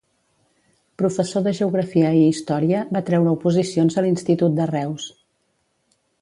[1.01, 5.07] Professor de geografia i història, va treure oposicions a l'Institut de Reus.